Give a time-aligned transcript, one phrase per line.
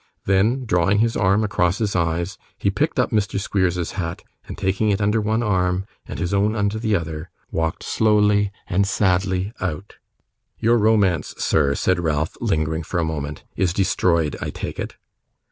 [0.25, 3.39] Then drawing his arm across his eyes, he picked up Mr.
[3.39, 7.83] Squeers's hat, and taking it under one arm, and his own under the other, walked
[7.83, 9.97] slowly and sadly out.
[10.57, 14.95] 'Your romance, sir,' said Ralph, lingering for a moment, 'is destroyed, I take it.